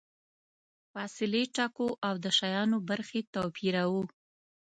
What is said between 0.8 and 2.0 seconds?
فاصلې ټاکو